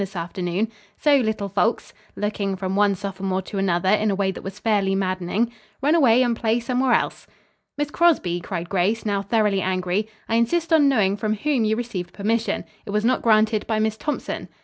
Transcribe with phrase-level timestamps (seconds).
[0.01, 0.67] this afternoon.
[0.99, 4.95] So, little folks," looking from one sophomore to another in a way that was fairly
[4.95, 7.27] maddening, "run away and play somewhere else."
[7.77, 12.13] "Miss Crosby," cried Grace, now thoroughly angry, "I insist on knowing from whom you received
[12.13, 12.63] permission.
[12.83, 14.49] It was not granted by Miss Thompson."